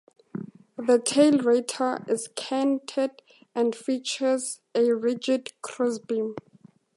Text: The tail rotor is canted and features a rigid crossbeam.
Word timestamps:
The 0.77 0.97
tail 0.97 1.37
rotor 1.37 2.03
is 2.07 2.27
canted 2.35 3.21
and 3.53 3.75
features 3.75 4.59
a 4.73 4.93
rigid 4.93 5.53
crossbeam. 5.61 6.33